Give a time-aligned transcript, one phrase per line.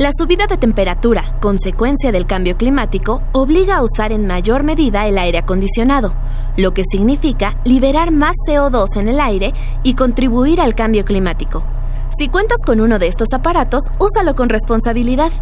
[0.00, 5.18] La subida de temperatura, consecuencia del cambio climático, obliga a usar en mayor medida el
[5.18, 6.14] aire acondicionado,
[6.56, 11.64] lo que significa liberar más CO2 en el aire y contribuir al cambio climático.
[12.18, 15.32] Si cuentas con uno de estos aparatos, úsalo con responsabilidad.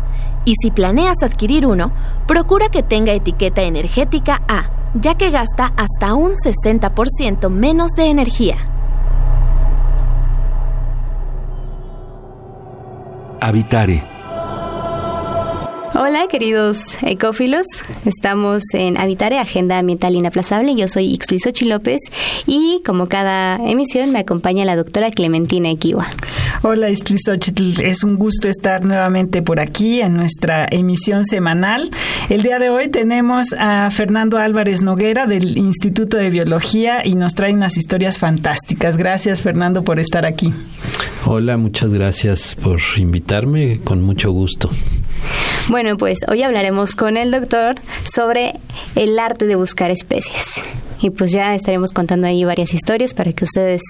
[0.45, 1.93] Y si planeas adquirir uno,
[2.27, 8.57] procura que tenga etiqueta energética A, ya que gasta hasta un 60% menos de energía.
[13.41, 14.18] Habitare
[15.95, 17.66] Hola, queridos ecófilos.
[18.05, 20.74] Estamos en Habitare, Agenda Ambiental Inaplazable.
[20.74, 22.01] Yo soy Ixlisochi López
[22.46, 26.07] y, como cada emisión, me acompaña la doctora Clementina Equiwa.
[26.63, 27.80] Hola, Ixlisochitl.
[27.82, 31.91] Es un gusto estar nuevamente por aquí en nuestra emisión semanal.
[32.29, 37.35] El día de hoy tenemos a Fernando Álvarez Noguera del Instituto de Biología y nos
[37.35, 38.98] trae unas historias fantásticas.
[38.98, 40.52] Gracias, Fernando, por estar aquí.
[41.24, 43.80] Hola, muchas gracias por invitarme.
[43.80, 44.70] Con mucho gusto.
[45.69, 47.74] Bueno, pues hoy hablaremos con el doctor
[48.05, 48.55] sobre
[48.95, 50.63] el arte de buscar especies.
[51.01, 53.83] Y pues ya estaremos contando ahí varias historias para que ustedes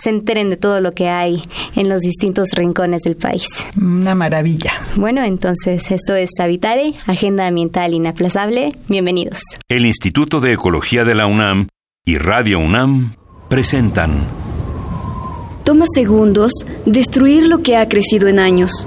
[0.00, 1.40] se enteren de todo lo que hay
[1.76, 3.46] en los distintos rincones del país.
[3.80, 4.72] Una maravilla.
[4.96, 8.76] Bueno, entonces esto es Habitare, Agenda Ambiental Inaplazable.
[8.88, 9.40] Bienvenidos.
[9.68, 11.68] El Instituto de Ecología de la UNAM
[12.04, 13.14] y Radio UNAM
[13.48, 14.26] presentan.
[15.64, 18.86] Toma segundos destruir lo que ha crecido en años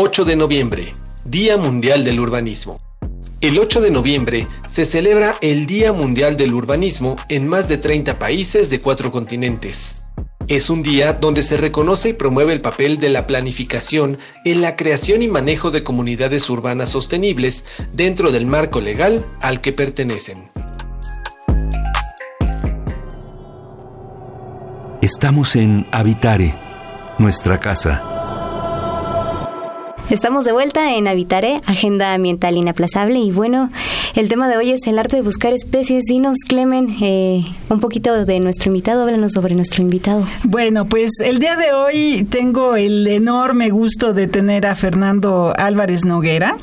[0.00, 0.92] 8 de noviembre,
[1.24, 2.78] Día Mundial del Urbanismo.
[3.40, 8.16] El 8 de noviembre se celebra el Día Mundial del Urbanismo en más de 30
[8.16, 10.04] países de cuatro continentes.
[10.46, 14.76] Es un día donde se reconoce y promueve el papel de la planificación en la
[14.76, 20.48] creación y manejo de comunidades urbanas sostenibles dentro del marco legal al que pertenecen.
[25.02, 26.56] Estamos en Habitare,
[27.18, 28.17] nuestra casa.
[30.10, 33.18] Estamos de vuelta en Habitare, Agenda Ambiental Inaplazable.
[33.18, 33.70] Y bueno,
[34.14, 36.04] el tema de hoy es el arte de buscar especies.
[36.04, 39.02] Dinos, Clemen, eh, un poquito de nuestro invitado.
[39.02, 40.26] Háblanos sobre nuestro invitado.
[40.44, 46.06] Bueno, pues el día de hoy tengo el enorme gusto de tener a Fernando Álvarez
[46.06, 46.56] Noguera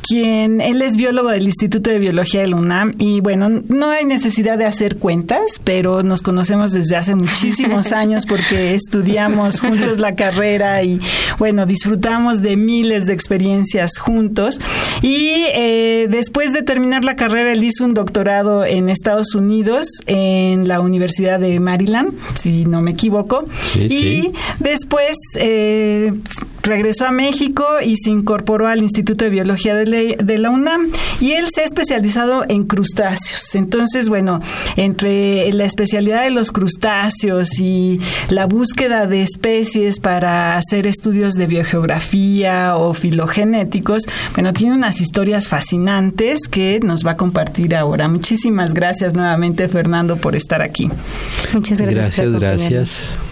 [0.00, 4.58] quien él es biólogo del Instituto de Biología del UNAM y bueno, no hay necesidad
[4.58, 10.82] de hacer cuentas, pero nos conocemos desde hace muchísimos años porque estudiamos juntos la carrera
[10.82, 10.98] y
[11.38, 14.58] bueno, disfrutamos de miles de experiencias juntos.
[15.02, 20.68] Y eh, después de terminar la carrera él hizo un doctorado en Estados Unidos en
[20.68, 26.12] la Universidad de Maryland, si no me equivoco, y después eh,
[26.62, 30.90] regresó a México y se incorporó al Instituto de Biología de de la UNAM
[31.20, 33.54] y él se ha especializado en crustáceos.
[33.54, 34.40] Entonces, bueno,
[34.76, 41.46] entre la especialidad de los crustáceos y la búsqueda de especies para hacer estudios de
[41.46, 44.02] biogeografía o filogenéticos,
[44.34, 48.08] bueno, tiene unas historias fascinantes que nos va a compartir ahora.
[48.08, 50.90] Muchísimas gracias nuevamente, Fernando, por estar aquí.
[51.52, 52.16] Muchas gracias.
[52.16, 53.29] Gracias, gracias.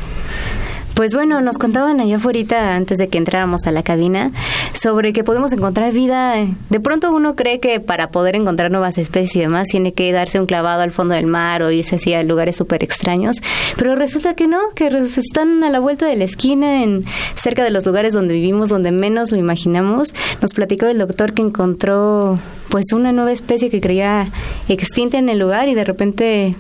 [0.98, 4.32] Pues bueno, nos contaban allá afuera antes de que entráramos a la cabina
[4.72, 6.34] sobre que podemos encontrar vida.
[6.70, 10.40] De pronto uno cree que para poder encontrar nuevas especies y demás tiene que darse
[10.40, 13.37] un clavado al fondo del mar o irse así a lugares súper extraños,
[13.76, 17.05] pero resulta que no, que están a la vuelta de la esquina, en
[17.37, 20.14] cerca de los lugares donde vivimos, donde menos lo imaginamos.
[20.43, 22.40] Nos platicó el doctor que encontró
[22.70, 24.32] pues una nueva especie que creía
[24.67, 26.56] extinta en el lugar y de repente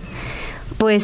[0.78, 1.02] pues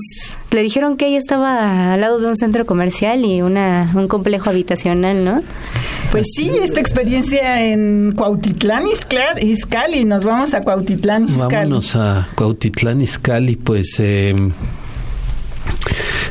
[0.50, 4.50] le dijeron que ella estaba al lado de un centro comercial y una, un complejo
[4.50, 5.42] habitacional, ¿no?
[6.12, 11.54] Pues sí, esta experiencia en Cuautitlán Izcalli, nos vamos a Cuautitlán Izcalli.
[11.54, 13.98] Vámonos a Cuautitlán Izcalli, pues...
[13.98, 14.34] Eh,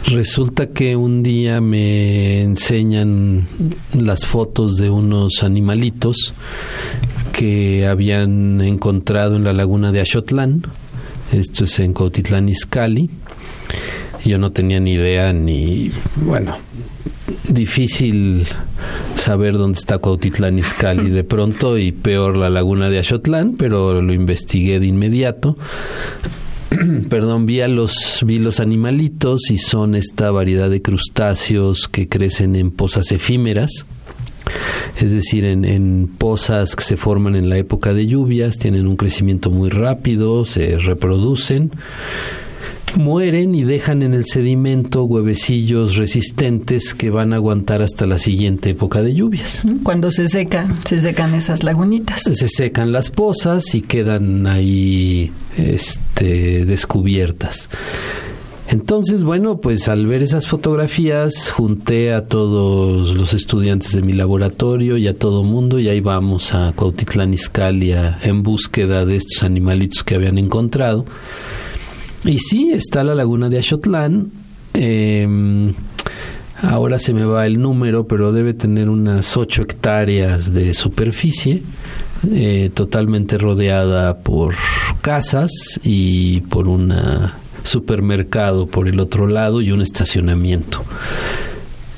[0.06, 3.48] Resulta que un día me enseñan
[3.98, 6.34] las fotos de unos animalitos
[7.31, 10.63] que habían encontrado en la laguna de Axotlán.
[11.31, 13.10] Esto es en Cuautitlán Izcalli.
[14.25, 16.58] Yo no tenía ni idea ni, bueno,
[17.50, 18.48] difícil
[19.16, 24.14] saber dónde está Cuautitlán Izcalli de pronto y peor la laguna de Axotlán, pero lo
[24.14, 25.58] investigué de inmediato.
[27.10, 32.56] Perdón, vi, a los, vi los animalitos y son esta variedad de crustáceos que crecen
[32.56, 33.86] en pozas efímeras
[35.00, 38.98] es decir, en, en, pozas que se forman en la época de lluvias, tienen un
[38.98, 41.72] crecimiento muy rápido, se reproducen
[42.98, 48.72] mueren y dejan en el sedimento huevecillos resistentes que van a aguantar hasta la siguiente
[48.72, 49.62] época de lluvias.
[49.84, 52.22] Cuando se seca, se secan esas lagunitas.
[52.22, 57.69] Se secan las pozas y quedan ahí este, descubiertas.
[58.69, 64.98] Entonces, bueno, pues al ver esas fotografías junté a todos los estudiantes de mi laboratorio
[64.98, 67.94] y a todo mundo y ahí vamos a Cuautitlán Izcalli
[68.24, 71.06] en búsqueda de estos animalitos que habían encontrado.
[72.25, 74.31] Y sí, está la laguna de Axotlán.
[74.74, 75.74] Em,
[76.62, 81.64] ahora se me va el número, pero debe tener unas 8 hectáreas de superficie,
[82.31, 84.56] eh, totalmente rodeada por
[85.02, 86.94] casas y por un
[87.64, 90.84] supermercado por el otro lado y un estacionamiento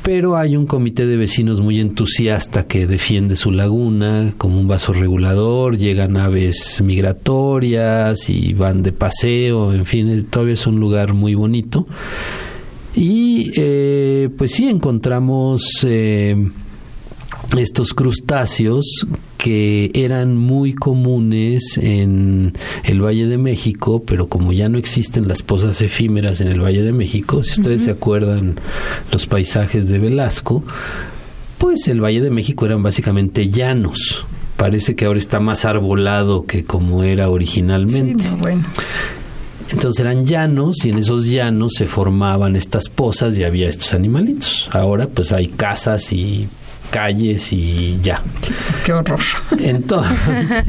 [0.06, 4.94] pero hay un comité de vecinos muy entusiasta que defiende su laguna como un vaso
[4.94, 11.34] regulador, llegan aves migratorias y van de paseo, en fin, todavía es un lugar muy
[11.34, 11.88] bonito.
[12.94, 16.52] Y eh, pues sí, encontramos eh,
[17.57, 22.53] estos crustáceos que eran muy comunes en
[22.83, 26.81] el Valle de México, pero como ya no existen las pozas efímeras en el Valle
[26.81, 28.55] de México, si ustedes se acuerdan
[29.11, 30.63] los paisajes de Velasco,
[31.57, 34.25] pues el Valle de México eran básicamente llanos.
[34.57, 38.23] Parece que ahora está más arbolado que como era originalmente.
[39.71, 44.69] Entonces eran llanos y en esos llanos se formaban estas pozas y había estos animalitos.
[44.71, 46.47] Ahora pues hay casas y
[46.89, 48.21] calles y ya.
[48.83, 49.19] Qué horror.
[49.59, 50.63] Entonces,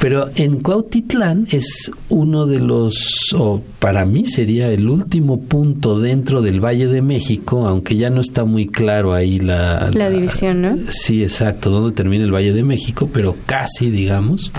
[0.00, 6.42] pero en Cuautitlán es uno de los, o para mí sería el último punto dentro
[6.42, 9.90] del Valle de México, aunque ya no está muy claro ahí la...
[9.92, 10.76] La, división, ¿no?
[10.88, 14.52] Sí, exacto, donde termina el Valle de México, pero casi, digamos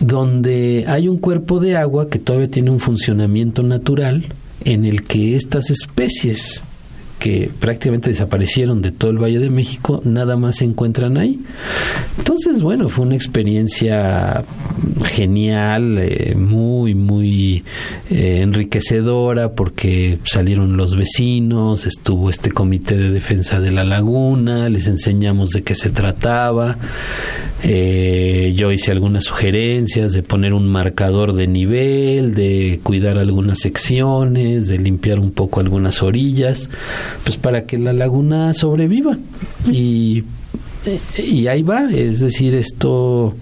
[0.00, 4.26] donde hay un cuerpo de agua que todavía tiene un funcionamiento natural
[4.64, 6.62] en el que estas especies
[7.22, 11.38] que prácticamente desaparecieron de todo el Valle de México, nada más se encuentran ahí.
[12.18, 14.42] Entonces, bueno, fue una experiencia
[15.04, 17.62] genial, eh, muy, muy
[18.14, 24.86] eh, enriquecedora, porque salieron los vecinos, estuvo este comité de defensa de la laguna, les
[24.86, 26.76] enseñamos de qué se trataba.
[27.62, 34.68] Eh, yo hice algunas sugerencias de poner un marcador de nivel, de cuidar algunas secciones,
[34.68, 36.68] de limpiar un poco algunas orillas
[37.24, 39.16] pues para que la laguna sobreviva.
[39.72, 40.24] Y,
[41.48, 43.34] ahí va, es decir, esto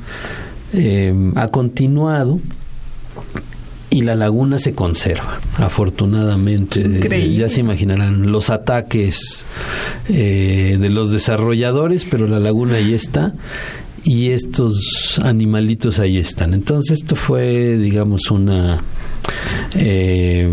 [0.75, 2.39] eh, ha continuado
[3.91, 7.35] y la laguna se conserva, afortunadamente.
[7.35, 9.45] ya se imaginarán los ataques
[10.09, 13.35] eh, de los desarrolladores, pero la laguna ahí está
[14.05, 16.55] y estos animalitos ahí están.
[16.55, 18.83] Entonces esto fue, digamos, una
[19.75, 20.49] eh,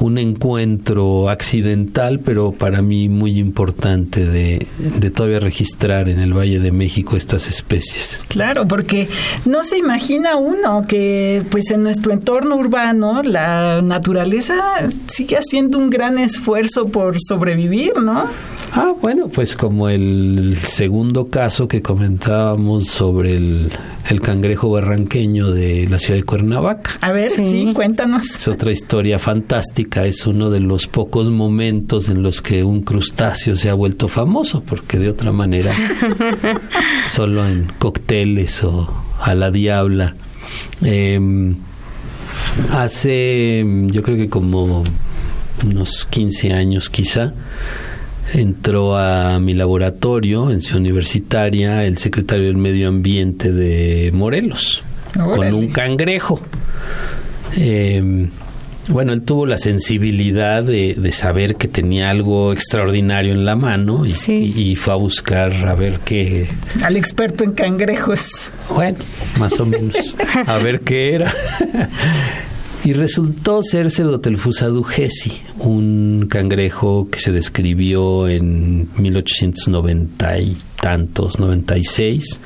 [0.00, 4.66] un encuentro accidental, pero para mí muy importante de,
[4.98, 8.20] de, todavía registrar en el Valle de México estas especies.
[8.28, 9.08] Claro, porque
[9.44, 15.90] no se imagina uno que pues en nuestro entorno urbano la naturaleza sigue haciendo un
[15.90, 18.24] gran esfuerzo por sobrevivir, ¿no?
[18.72, 23.70] Ah, bueno, pues como el segundo caso que comentábamos sobre el,
[24.08, 26.92] el cangrejo barranqueño de la ciudad de Cuernavaca.
[27.00, 28.31] A ver, sí, cuéntanos.
[28.36, 33.56] Es otra historia fantástica, es uno de los pocos momentos en los que un crustáceo
[33.56, 35.72] se ha vuelto famoso, porque de otra manera
[37.06, 38.88] solo en cócteles o
[39.20, 40.16] a la diabla.
[40.82, 41.54] Em,
[42.70, 44.82] hace, yo creo que como
[45.64, 47.34] unos 15 años quizá,
[48.32, 54.82] entró a mi laboratorio en Ciudad Universitaria el secretario del Medio Ambiente de Morelos
[55.14, 56.40] con un cangrejo.
[57.56, 58.28] Eh,
[58.88, 64.74] bueno, él tuvo la sensibilidad de, saber que tenía algo extraordinario en la mano y,
[64.76, 66.48] fue a buscar a ver qué...
[66.82, 68.52] Al experto en cangrejos.
[68.74, 68.98] Bueno,
[69.38, 70.16] más o menos.
[70.46, 71.32] A ver qué era.
[72.84, 82.40] Y resultó ser Pseudotelphusa dugesi, un cangrejo que se describió en 1890 y tantos, 96,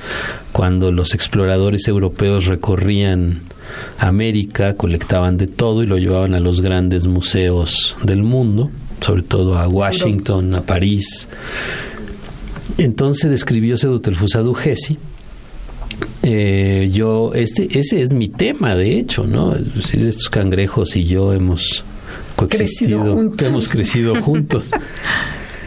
[0.52, 3.40] cuando los exploradores europeos recorrían
[3.98, 8.70] América, colectaban de todo y lo llevaban a los grandes museos del mundo,
[9.00, 11.28] sobre todo a Washington, a París.
[12.78, 14.98] Entonces describió Pseudotelphusa dugesi
[16.22, 19.54] eh, yo, este, ese es mi tema, de hecho, ¿no?
[19.54, 21.84] Es decir, estos cangrejos y yo hemos
[22.34, 23.48] coexistido, Crecido juntos.
[23.48, 24.66] hemos crecido juntos.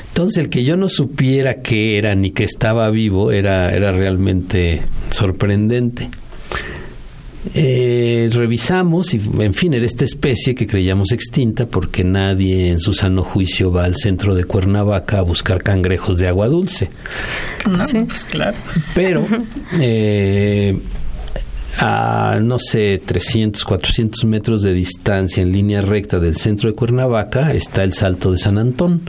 [0.09, 4.81] Entonces, el que yo no supiera qué era ni que estaba vivo era, era realmente
[5.11, 6.09] sorprendente.
[7.55, 12.93] Eh, revisamos y, en fin, era esta especie que creíamos extinta porque nadie en su
[12.93, 16.89] sano juicio va al centro de Cuernavaca a buscar cangrejos de agua dulce.
[17.69, 17.99] No, Sí.
[18.07, 18.55] pues claro.
[18.93, 19.25] Pero
[19.79, 20.77] eh,
[21.79, 27.53] a, no sé, 300, 400 metros de distancia en línea recta del centro de Cuernavaca
[27.53, 29.01] está el Salto de San Antón,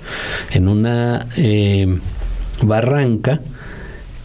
[0.52, 1.98] en una eh,
[2.62, 3.40] barranca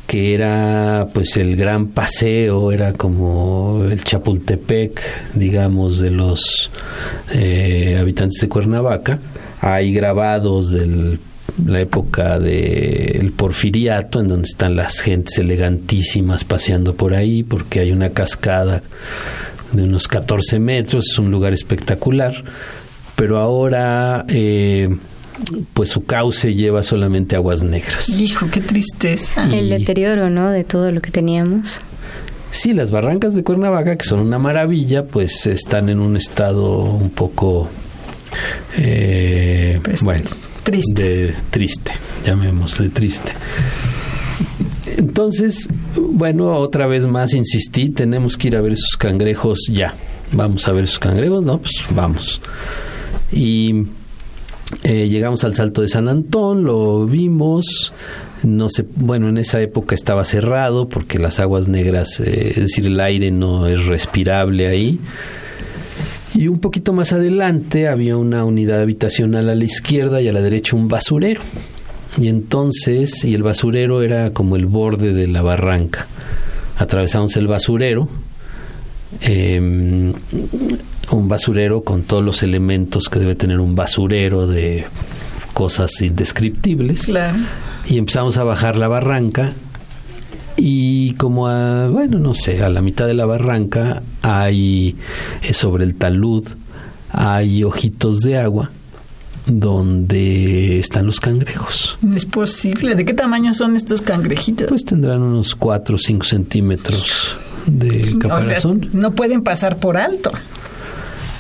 [0.08, 5.02] que era pues el gran paseo, era como el Chapultepec,
[5.34, 6.72] digamos, de los
[7.34, 9.20] eh, habitantes de Cuernavaca.
[9.62, 11.18] Hay grabados de
[11.66, 17.92] la época del porfiriato, en donde están las gentes elegantísimas paseando por ahí, porque hay
[17.92, 18.84] una cascada
[19.72, 22.36] de unos 14 metros, es un lugar espectacular,
[23.16, 24.90] pero ahora eh,
[25.74, 28.10] pues su cauce lleva solamente aguas negras.
[28.10, 29.44] Hijo, qué tristeza.
[29.54, 30.50] El deterioro, ¿no?
[30.50, 31.82] De todo lo que teníamos.
[32.52, 37.10] Sí, las barrancas de Cuernavaca, que son una maravilla, pues están en un estado un
[37.10, 37.68] poco,
[38.78, 40.24] eh, Pues, bueno,
[40.64, 41.04] triste.
[41.04, 41.92] de triste,
[42.26, 43.34] llamémosle triste.
[44.98, 49.94] Entonces, bueno, otra vez más insistí, tenemos que ir a ver esos cangrejos ya.
[50.32, 51.60] Vamos a ver esos cangrejos, ¿no?
[51.60, 52.40] Pues vamos.
[53.32, 53.84] Y
[54.84, 57.94] eh, llegamos al Salto de San Antón, lo vimos.
[58.44, 62.88] No sé, bueno, en esa época estaba cerrado porque las aguas negras, eh, es decir,
[62.88, 65.00] el aire no es respirable ahí.
[66.34, 70.42] Y un poquito más adelante había una unidad habitacional a la izquierda y a la
[70.42, 71.42] derecha un basurero.
[72.18, 76.08] Y entonces, y el basurero era como el borde de la barranca.
[76.78, 78.10] Atravesamos el basurero,
[79.22, 80.14] eh,
[81.12, 84.86] un basurero con todos los elementos que debe tener un basurero de
[85.54, 87.06] cosas indescriptibles.
[87.06, 87.38] Claro.
[87.88, 89.54] Y empezamos a bajar la barranca
[90.58, 94.96] y como a, bueno, no sé, a la mitad de la barranca hay
[95.44, 96.48] eh, sobre el talud
[97.18, 98.72] hay ojitos de agua
[99.46, 101.98] donde están los cangrejos.
[102.02, 102.96] No es posible.
[102.96, 104.68] ¿De qué tamaño son estos cangrejitos?
[104.68, 107.36] Pues tendrán unos 4 o 5 centímetros
[107.68, 108.90] de o sea, caparazón.
[108.94, 110.32] no pueden pasar por alto.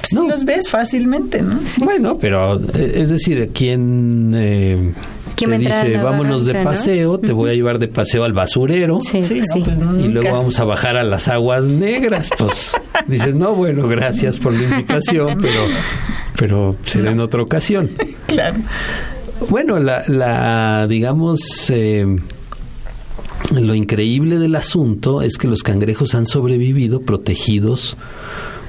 [0.07, 0.27] Sí No.
[0.27, 1.59] los ves fácilmente, ¿no?
[1.79, 4.93] Bueno, pero eh, es decir, quien eh,
[5.35, 7.87] ¿Quién va te a dice vámonos de barranca, no?" paseo, te voy a llevar de
[7.87, 9.61] paseo al basurero Sí, Sí, pues no, sí.
[9.65, 10.21] pues no, y nunca.
[10.21, 12.29] luego vamos a bajar a las aguas negras.
[12.37, 12.73] Pues
[13.07, 15.61] dices, no, bueno, gracias por la invitación, pero,
[16.37, 17.89] pero será en otra ocasión.
[18.27, 18.57] Claro.
[19.49, 22.05] Bueno, la, la digamos, eh,
[23.51, 27.95] lo increíble del asunto es que los cangrejos han sobrevivido protegidos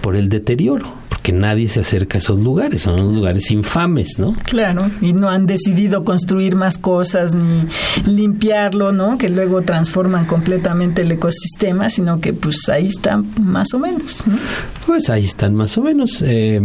[0.02, 0.93] por el deterioro,
[1.26, 4.37] porque nadie se acerca a esos lugares, son unos lugares infames, ¿no?
[4.45, 7.66] Claro, y no han decidido construir más cosas ni
[8.06, 9.18] limpiarlo, ¿no?
[9.18, 14.38] Que luego transforman completamente el ecosistema, sino que pues ahí están más o menos, ¿no?
[14.87, 16.23] Pues ahí están más o menos.
[16.25, 16.61] eh,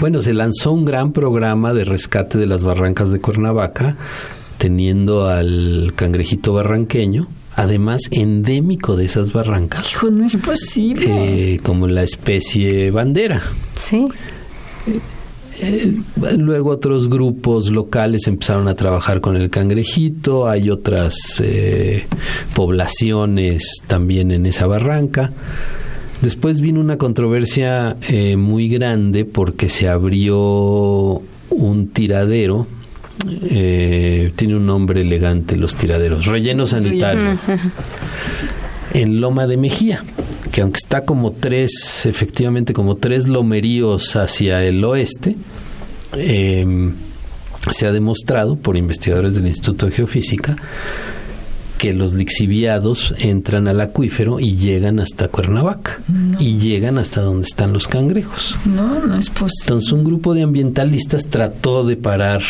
[0.00, 3.94] bueno, se lanzó un gran programa de rescate de las barrancas de Cuernavaca,
[4.58, 11.54] teniendo al cangrejito barranqueño, además endémico de esas barrancas, Hijo, no es posible.
[11.54, 13.42] eh, como la especie bandera.
[13.74, 14.06] Sí.
[15.60, 15.94] Eh,
[16.38, 22.06] luego otros grupos locales empezaron a trabajar con el cangrejito, hay otras eh,
[22.54, 25.30] poblaciones también en esa barranca.
[26.20, 32.66] Después vino una controversia eh, muy grande porque se abrió un tiradero,
[33.28, 37.38] eh, tiene un nombre elegante los tiraderos, relleno sanitario,
[38.94, 40.02] en Loma de Mejía,
[40.50, 45.36] que aunque está como tres, efectivamente como tres lomeríos hacia el oeste,
[46.14, 46.92] eh,
[47.70, 50.56] se ha demostrado por investigadores del Instituto de Geofísica
[51.82, 55.98] que los lixiviados entran al acuífero y llegan hasta Cuernavaca
[56.38, 58.56] y llegan hasta donde están los cangrejos.
[58.64, 59.52] No, no es posible.
[59.62, 62.42] Entonces un grupo de ambientalistas trató de parar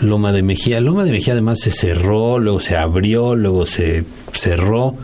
[0.00, 0.80] Loma de Mejía.
[0.80, 4.94] Loma de Mejía además se cerró, luego se abrió, luego se cerró.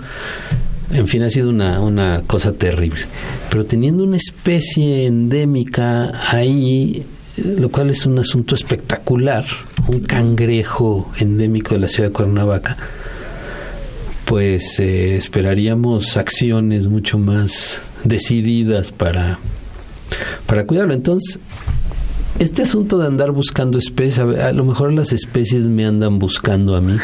[0.93, 3.03] en fin, ha sido una, una cosa terrible.
[3.51, 7.05] Pero teniendo una especie endémica ahí,
[7.37, 9.45] lo cual es un asunto espectacular,
[9.89, 12.77] un cangrejo endémico de la ciudad de Cuernavaca,
[14.25, 19.39] pues eh, esperaríamos acciones mucho más decididas para,
[20.47, 20.95] para cuidarlo.
[20.95, 21.41] Entonces,
[22.41, 26.81] este asunto de andar buscando especies, a lo mejor las especies me andan buscando a
[26.81, 26.97] mí.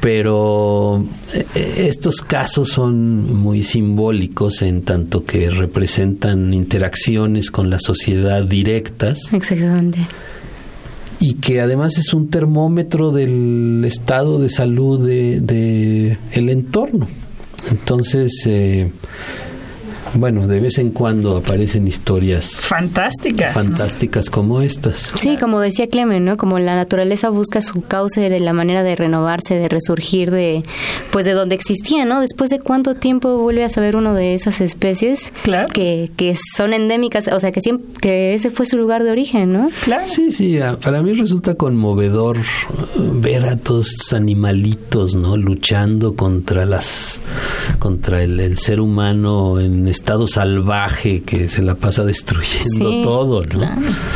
[0.00, 1.02] Pero
[1.32, 9.32] eh, estos casos son muy simbólicos en tanto que representan interacciones con la sociedad directas.
[9.32, 10.00] Exactamente.
[11.18, 17.06] Y que además es un termómetro del estado de salud de, de el entorno.
[17.70, 18.90] Entonces, eh,
[20.14, 23.54] bueno, de vez en cuando aparecen historias fantásticas.
[23.54, 25.12] Fantásticas como estas.
[25.14, 26.36] Sí, como decía Clemen, ¿no?
[26.36, 30.62] Como la naturaleza busca su cauce de la manera de renovarse, de resurgir de
[31.10, 32.20] pues de donde existía, ¿no?
[32.20, 35.68] Después de cuánto tiempo vuelve a saber uno de esas especies claro.
[35.72, 39.52] que, que son endémicas, o sea, que siempre que ese fue su lugar de origen,
[39.52, 39.70] ¿no?
[39.82, 40.06] Claro.
[40.06, 42.38] Sí, sí, para mí resulta conmovedor
[42.96, 45.36] ver a todos estos animalitos, ¿no?
[45.36, 47.20] luchando contra las
[47.78, 53.68] contra el, el ser humano en estado salvaje que se la pasa destruyendo todo, ¿no?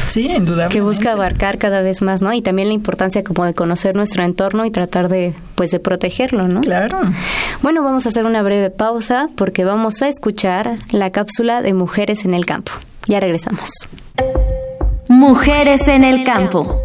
[0.09, 0.75] Sí, indudablemente.
[0.75, 2.33] Que busca abarcar cada vez más, ¿no?
[2.33, 6.49] Y también la importancia como de conocer nuestro entorno y tratar de, pues, de protegerlo,
[6.49, 6.61] ¿no?
[6.61, 6.99] Claro.
[7.62, 12.25] Bueno, vamos a hacer una breve pausa porque vamos a escuchar la cápsula de Mujeres
[12.25, 12.73] en el Campo.
[13.07, 13.71] Ya regresamos.
[15.07, 16.83] Mujeres en el Campo.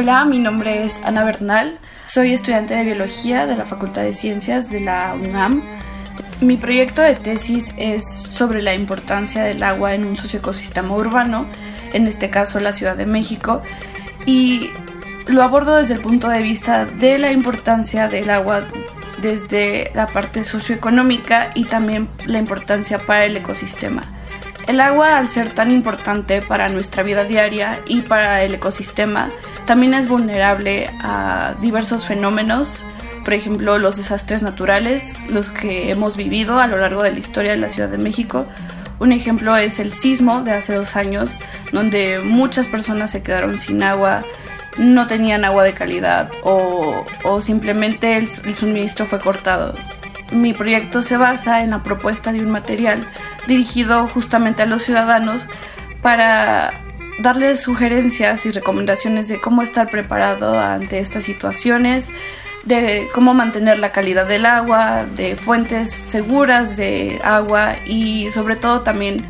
[0.00, 1.76] Hola, mi nombre es Ana Bernal.
[2.06, 5.62] Soy estudiante de biología de la Facultad de Ciencias de la UNAM.
[6.40, 11.46] Mi proyecto de tesis es sobre la importancia del agua en un socioecosistema urbano,
[11.92, 13.60] en este caso la Ciudad de México,
[14.24, 14.70] y
[15.26, 18.68] lo abordo desde el punto de vista de la importancia del agua
[19.20, 24.19] desde la parte socioeconómica y también la importancia para el ecosistema.
[24.70, 29.32] El agua, al ser tan importante para nuestra vida diaria y para el ecosistema,
[29.66, 32.84] también es vulnerable a diversos fenómenos,
[33.24, 37.50] por ejemplo, los desastres naturales, los que hemos vivido a lo largo de la historia
[37.50, 38.46] de la Ciudad de México.
[39.00, 41.32] Un ejemplo es el sismo de hace dos años,
[41.72, 44.22] donde muchas personas se quedaron sin agua,
[44.78, 47.04] no tenían agua de calidad o,
[47.40, 49.74] simplemente el suministro fue cortado.
[50.30, 53.04] Mi proyecto se basa en la propuesta de un material
[53.50, 55.46] dirigido justamente a los ciudadanos
[56.00, 56.72] para
[57.18, 62.08] darles sugerencias y recomendaciones de cómo estar preparado ante estas situaciones,
[62.64, 68.82] de cómo mantener la calidad del agua, de fuentes seguras de agua y sobre todo
[68.82, 69.26] también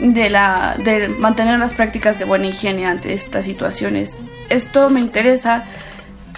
[0.00, 4.22] de, la, de mantener las prácticas de buena higiene ante estas situaciones.
[4.48, 5.64] Esto me interesa,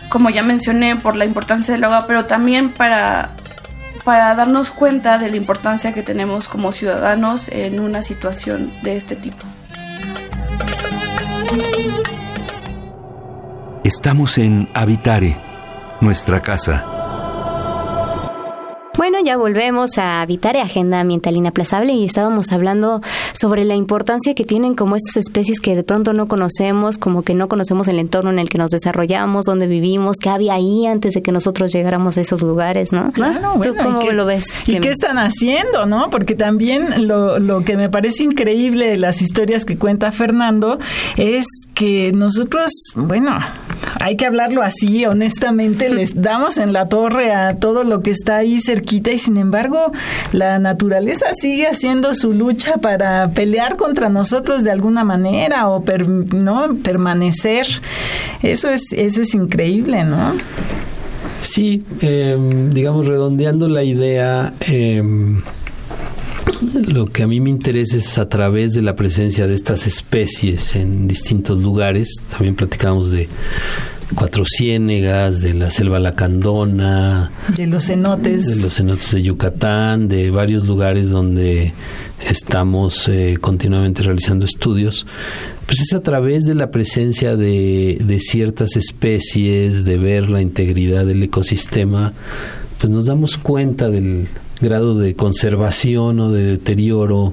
[0.09, 3.37] como ya mencioné, por la importancia del agua, pero también para
[4.05, 9.17] para darnos cuenta de la importancia que tenemos como ciudadanos en una situación de este
[9.17, 9.45] tipo.
[13.85, 15.41] Estamos en Habitare,
[16.01, 17.00] nuestra casa.
[19.01, 23.01] Bueno, ya volvemos a habitar Agenda Ambiental Inaplazable y estábamos hablando
[23.33, 27.33] sobre la importancia que tienen como estas especies que de pronto no conocemos, como que
[27.33, 31.15] no conocemos el entorno en el que nos desarrollamos, dónde vivimos, qué había ahí antes
[31.15, 33.11] de que nosotros llegáramos a esos lugares, ¿no?
[33.13, 34.45] Claro, ¿Tú cómo qué, lo ves?
[34.67, 36.11] ¿Y qué están haciendo, no?
[36.11, 40.79] Porque también lo, lo que me parece increíble de las historias que cuenta Fernando
[41.17, 43.39] es que nosotros, bueno,
[43.99, 48.37] hay que hablarlo así, honestamente, les damos en la torre a todo lo que está
[48.37, 49.93] ahí cerquita y sin embargo
[50.33, 55.83] la naturaleza sigue haciendo su lucha para pelear contra nosotros de alguna manera o
[56.35, 57.67] no permanecer.
[58.43, 60.35] Eso es eso es increíble, ¿no?
[61.43, 62.37] Sí, eh,
[62.73, 64.53] digamos redondeando la idea.
[64.61, 65.03] Eh,
[66.89, 70.77] lo que a mí me interesa es a través de la presencia de estas especies
[70.77, 72.17] en distintos lugares.
[72.31, 73.29] También platicamos de
[74.15, 80.31] Cuatro Ciénegas, de la selva lacandona, de los cenotes, de los cenotes de Yucatán, de
[80.31, 81.73] varios lugares donde
[82.21, 85.07] estamos eh, continuamente realizando estudios,
[85.67, 91.07] pues es a través de la presencia de, de ciertas especies, de ver la integridad
[91.07, 92.13] del ecosistema,
[92.79, 94.29] pues nos damos cuenta del
[94.61, 97.33] grado de conservación o de deterioro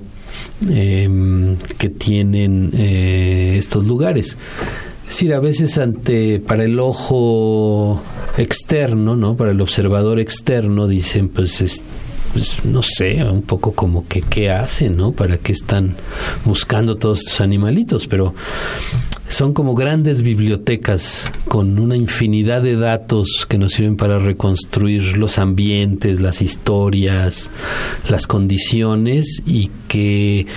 [0.69, 4.37] eh, que tienen eh, estos lugares.
[5.07, 8.01] Es decir, a veces ante para el ojo
[8.37, 9.37] externo, ¿no?
[9.37, 11.81] Para el observador externo dicen, pues es,
[12.33, 15.13] pues no sé, un poco como que qué hacen, ¿no?
[15.13, 15.95] Para qué están
[16.43, 18.35] buscando todos estos animalitos, pero
[19.29, 25.39] son como grandes bibliotecas con una infinidad de datos que nos sirven para reconstruir los
[25.39, 27.49] ambientes, las historias,
[28.09, 30.47] las condiciones y que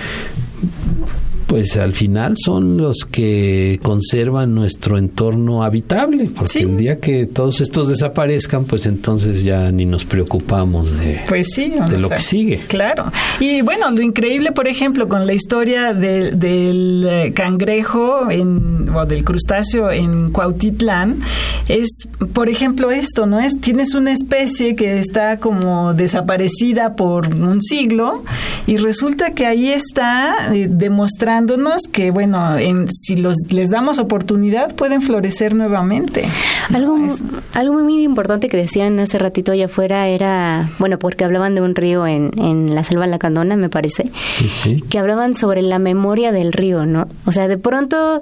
[1.51, 7.59] pues al final son los que conservan nuestro entorno habitable, porque el día que todos
[7.59, 12.61] estos desaparezcan, pues entonces ya ni nos preocupamos de, pues sí, de lo que sigue.
[12.69, 13.11] Claro.
[13.41, 19.25] Y bueno, lo increíble, por ejemplo, con la historia del eh, cangrejo en, o del
[19.25, 21.19] crustáceo en Cuautitlán,
[21.67, 23.41] es, por ejemplo, esto, ¿no?
[23.41, 28.23] Es, tienes una especie que está como desaparecida por un siglo
[28.67, 31.40] y resulta que ahí está eh, demostrando
[31.91, 36.25] que, bueno, en, si los, les damos oportunidad, pueden florecer nuevamente.
[36.73, 36.97] Algo,
[37.53, 41.75] algo muy importante que decían hace ratito allá afuera era, bueno, porque hablaban de un
[41.75, 44.11] río en, en la selva lacandona, me parece,
[44.89, 47.07] que hablaban sobre la memoria del río, ¿no?
[47.25, 48.21] O sea, de pronto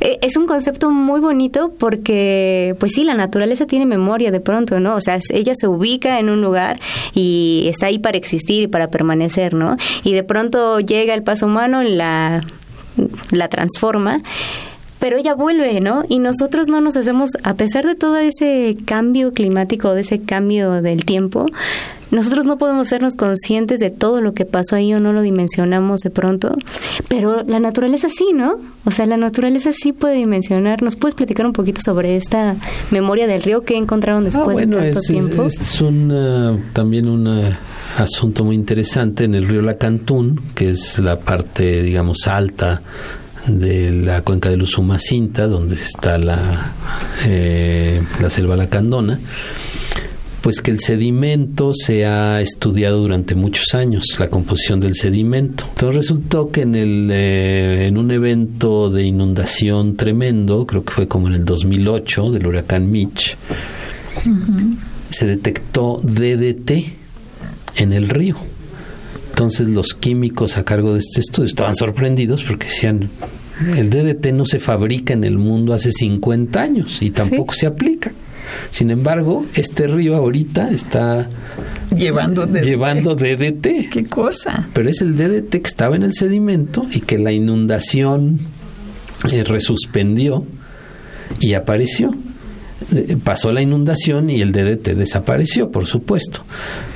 [0.00, 4.80] e, es un concepto muy bonito porque, pues sí, la naturaleza tiene memoria de pronto,
[4.80, 4.96] ¿no?
[4.96, 6.78] O sea, ella se ubica en un lugar
[7.14, 9.76] y está ahí para existir y para permanecer, ¿no?
[10.04, 12.42] Y de pronto llega el paso humano, la
[13.30, 14.22] la transforma,
[15.00, 16.04] pero ella vuelve, ¿no?
[16.08, 20.82] Y nosotros no nos hacemos, a pesar de todo ese cambio climático, de ese cambio
[20.82, 21.46] del tiempo,
[22.10, 26.00] nosotros no podemos sernos conscientes de todo lo que pasó ahí o no lo dimensionamos
[26.00, 26.52] de pronto,
[27.08, 28.56] pero la naturaleza sí, ¿no?
[28.84, 30.82] O sea, la naturaleza sí puede dimensionar.
[30.82, 32.56] ¿Nos puedes platicar un poquito sobre esta
[32.90, 35.44] memoria del río que encontraron después de tanto es, tiempo?
[35.44, 37.26] Es, es un, también un
[37.98, 42.82] asunto muy interesante en el río Lacantún, que es la parte, digamos, alta
[43.46, 46.72] de la cuenca del Usumacinta, donde está la,
[47.26, 49.18] eh, la selva lacandona
[50.40, 55.64] pues que el sedimento se ha estudiado durante muchos años, la composición del sedimento.
[55.68, 61.08] Entonces resultó que en, el, eh, en un evento de inundación tremendo, creo que fue
[61.08, 63.36] como en el 2008, del huracán Mitch,
[65.10, 66.99] se detectó DDT
[67.76, 68.36] en el río.
[69.30, 73.08] Entonces los químicos a cargo de este estudio estaban sorprendidos porque decían,
[73.76, 78.12] el DDT no se fabrica en el mundo hace 50 años y tampoco se aplica.
[78.70, 81.28] Sin embargo, este río ahorita está
[81.96, 82.64] llevando DDT.
[82.64, 83.88] llevando DDT.
[83.90, 84.68] ¿Qué cosa?
[84.72, 88.40] Pero es el DDT que estaba en el sedimento y que la inundación
[89.30, 90.44] eh, resuspendió
[91.40, 92.14] y apareció.
[92.92, 96.42] Eh, pasó la inundación y el DDT desapareció, por supuesto.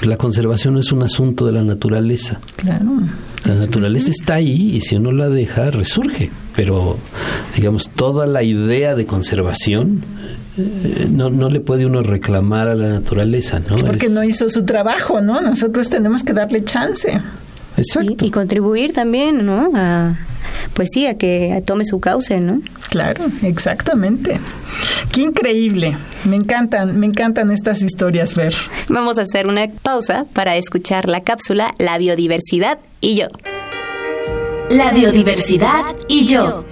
[0.03, 2.41] La conservación es un asunto de la naturaleza.
[2.57, 2.87] Claro.
[3.45, 6.31] La naturaleza está ahí y si uno la deja, resurge.
[6.57, 6.97] Pero,
[7.55, 10.05] digamos, toda la idea de conservación
[10.57, 13.77] eh, no, no le puede uno reclamar a la naturaleza, ¿no?
[13.77, 15.41] Porque no hizo su trabajo, ¿no?
[15.41, 17.21] Nosotros tenemos que darle chance.
[17.77, 18.25] Exacto.
[18.25, 19.71] Y, contribuir también, ¿no?
[19.75, 20.17] A,
[20.75, 22.61] pues sí, a que tome su cauce, ¿no?
[22.91, 24.41] Claro, exactamente.
[25.13, 25.97] Qué increíble.
[26.25, 28.55] Me encantan, me encantan estas historias ver.
[28.89, 33.29] Vamos a hacer una pausa para escuchar la cápsula La biodiversidad y yo.
[34.71, 36.65] La biodiversidad y yo.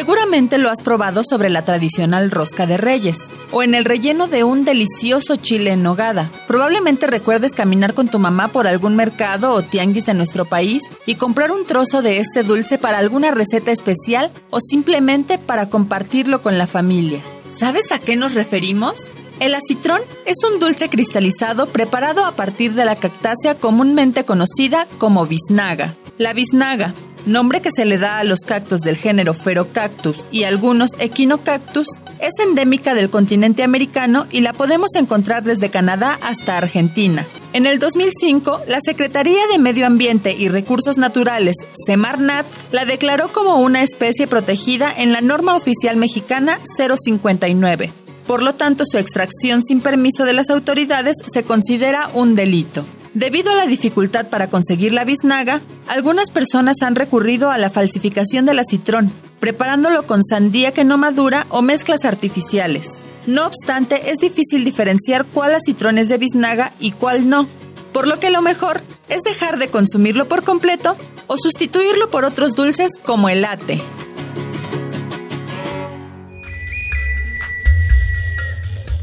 [0.00, 4.44] Seguramente lo has probado sobre la tradicional rosca de reyes o en el relleno de
[4.44, 6.30] un delicioso chile en nogada.
[6.46, 11.16] Probablemente recuerdes caminar con tu mamá por algún mercado o tianguis de nuestro país y
[11.16, 16.56] comprar un trozo de este dulce para alguna receta especial o simplemente para compartirlo con
[16.56, 17.20] la familia.
[17.54, 19.10] ¿Sabes a qué nos referimos?
[19.38, 25.26] El acitrón es un dulce cristalizado preparado a partir de la cactácea comúnmente conocida como
[25.26, 25.94] biznaga.
[26.16, 26.94] La biznaga,
[27.26, 31.88] nombre que se le da a los cactus del género Ferocactus y algunos Equinocactus,
[32.20, 37.26] es endémica del continente americano y la podemos encontrar desde Canadá hasta Argentina.
[37.52, 41.56] En el 2005, la Secretaría de Medio Ambiente y Recursos Naturales,
[41.86, 47.92] Semarnat, la declaró como una especie protegida en la norma oficial mexicana 059.
[48.26, 52.84] Por lo tanto, su extracción sin permiso de las autoridades se considera un delito.
[53.14, 58.46] Debido a la dificultad para conseguir la biznaga, algunas personas han recurrido a la falsificación
[58.46, 63.04] del acitrón, preparándolo con sandía que no madura o mezclas artificiales.
[63.26, 67.48] No obstante, es difícil diferenciar cuál acitrón es de biznaga y cuál no,
[67.92, 70.96] por lo que lo mejor es dejar de consumirlo por completo
[71.26, 73.82] o sustituirlo por otros dulces como el ate.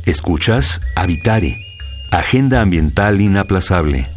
[0.06, 1.66] Escuchas Habitare,
[2.12, 4.08] Agenda Ambiental Inaplazable.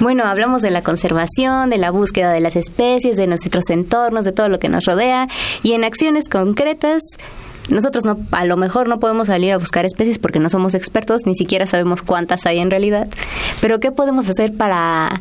[0.00, 4.32] Bueno, hablamos de la conservación, de la búsqueda de las especies, de nuestros entornos, de
[4.32, 5.28] todo lo que nos rodea
[5.62, 7.02] y en acciones concretas
[7.68, 11.26] nosotros no, a lo mejor no podemos salir a buscar especies porque no somos expertos,
[11.26, 13.08] ni siquiera sabemos cuántas hay en realidad,
[13.60, 15.20] pero ¿qué podemos hacer para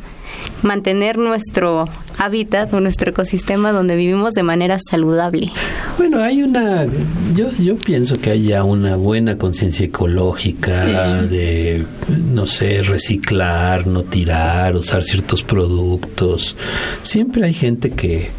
[0.63, 1.85] mantener nuestro
[2.17, 5.51] hábitat o nuestro ecosistema donde vivimos de manera saludable?
[5.97, 6.85] Bueno, hay una,
[7.33, 11.85] yo, yo pienso que hay ya una buena conciencia ecológica de,
[12.33, 16.55] no sé, reciclar, no tirar, usar ciertos productos.
[17.03, 18.29] Siempre hay gente que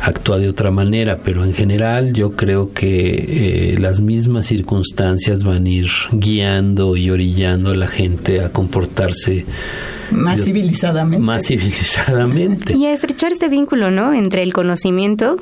[0.00, 5.66] actúa de otra manera, pero en general yo creo que eh, las mismas circunstancias van
[5.66, 9.44] a ir guiando y orillando a la gente a comportarse
[10.12, 11.24] más civilizadamente.
[11.24, 12.76] Más civilizadamente.
[12.76, 14.12] Y a estrechar este vínculo, ¿no?
[14.12, 15.36] Entre el conocimiento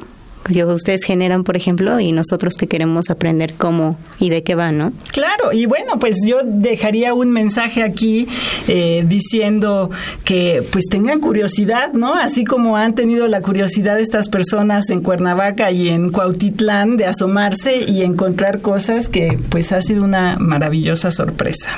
[0.48, 4.92] ustedes generan, por ejemplo, y nosotros que queremos aprender cómo y de qué va, ¿no?
[5.12, 8.26] Claro, y bueno, pues yo dejaría un mensaje aquí
[8.66, 9.90] eh, diciendo
[10.24, 12.14] que pues tengan curiosidad, ¿no?
[12.14, 17.84] Así como han tenido la curiosidad estas personas en Cuernavaca y en Cuautitlán de asomarse
[17.86, 21.70] y encontrar cosas que pues ha sido una maravillosa sorpresa.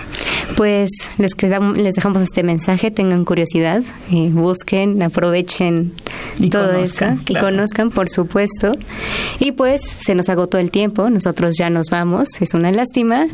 [0.56, 5.92] Pues les, quedamos, les dejamos este mensaje, tengan curiosidad, eh, busquen, aprovechen
[6.38, 8.51] y todo eso y conozcan, por supuesto
[9.38, 13.26] y pues se nos agotó el tiempo, nosotros ya nos vamos, es una lástima,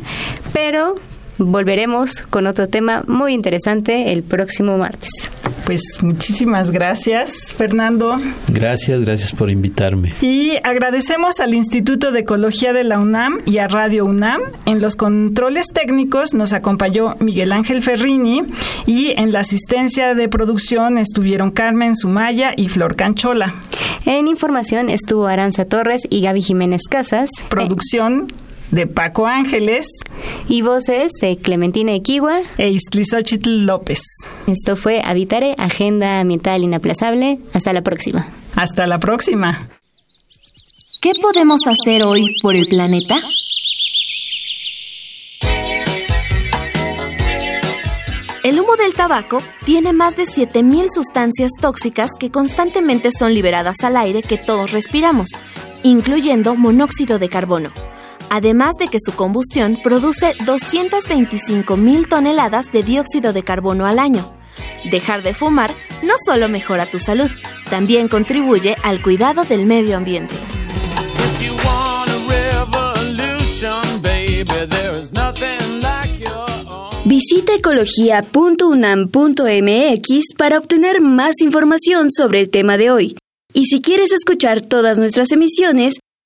[0.53, 0.95] pero
[1.39, 5.09] volveremos con otro tema muy interesante el próximo martes.
[5.65, 8.17] Pues muchísimas gracias, Fernando.
[8.47, 10.13] Gracias, gracias por invitarme.
[10.21, 14.41] Y agradecemos al Instituto de Ecología de la UNAM y a Radio UNAM.
[14.65, 18.41] En los controles técnicos nos acompañó Miguel Ángel Ferrini
[18.85, 23.53] y en la asistencia de producción estuvieron Carmen Sumaya y Flor Canchola.
[24.05, 27.29] En información estuvo Aranza Torres y Gaby Jiménez Casas.
[27.49, 28.27] Producción
[28.71, 29.87] de Paco Ángeles.
[30.47, 32.41] Y voces de Clementina Equigua.
[32.57, 34.01] E Istlizochitl López.
[34.47, 37.39] Esto fue Habitare, Agenda Ambiental Inaplazable.
[37.53, 38.27] Hasta la próxima.
[38.55, 39.69] Hasta la próxima.
[41.01, 43.19] ¿Qué podemos hacer hoy por el planeta?
[48.43, 53.97] El humo del tabaco tiene más de 7.000 sustancias tóxicas que constantemente son liberadas al
[53.97, 55.29] aire que todos respiramos,
[55.83, 57.71] incluyendo monóxido de carbono
[58.29, 64.25] además de que su combustión produce 225 mil toneladas de dióxido de carbono al año.
[64.91, 67.29] Dejar de fumar no solo mejora tu salud,
[67.69, 70.35] también contribuye al cuidado del medio ambiente.
[77.05, 83.17] Visita ecología.unam.mx para obtener más información sobre el tema de hoy.
[83.53, 85.95] Y si quieres escuchar todas nuestras emisiones,